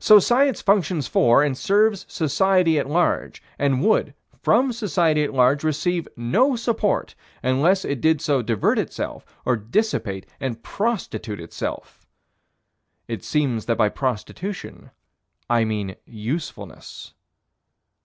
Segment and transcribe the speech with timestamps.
[0.00, 5.62] So Science functions for and serves society at large, and would, from society at large,
[5.62, 12.04] receive no support, unless it did so divert itself or dissipate and prostitute itself.
[13.06, 14.90] It seems that by prostitution
[15.48, 17.14] I mean usefulness.